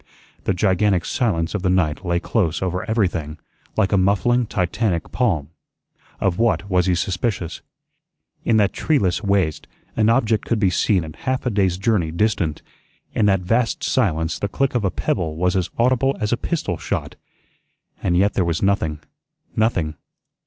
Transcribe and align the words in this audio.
The 0.45 0.55
gigantic 0.55 1.05
silence 1.05 1.53
of 1.53 1.61
the 1.61 1.69
night 1.69 2.03
lay 2.03 2.19
close 2.19 2.63
over 2.63 2.83
everything, 2.89 3.37
like 3.77 3.91
a 3.91 3.99
muffling 3.99 4.47
Titanic 4.47 5.11
palm. 5.11 5.49
Of 6.19 6.39
what 6.39 6.67
was 6.67 6.87
he 6.87 6.95
suspicious? 6.95 7.61
In 8.43 8.57
that 8.57 8.73
treeless 8.73 9.21
waste 9.21 9.67
an 9.95 10.09
object 10.09 10.43
could 10.45 10.57
be 10.57 10.71
seen 10.71 11.03
at 11.03 11.17
half 11.27 11.45
a 11.45 11.51
day's 11.51 11.77
journey 11.77 12.09
distant. 12.09 12.63
In 13.13 13.27
that 13.27 13.41
vast 13.41 13.83
silence 13.83 14.39
the 14.39 14.47
click 14.47 14.73
of 14.73 14.83
a 14.83 14.89
pebble 14.89 15.35
was 15.35 15.55
as 15.55 15.69
audible 15.77 16.17
as 16.19 16.33
a 16.33 16.35
pistol 16.37 16.77
shot. 16.79 17.15
And 18.01 18.17
yet 18.17 18.33
there 18.33 18.43
was 18.43 18.63
nothing, 18.63 19.01
nothing. 19.55 19.93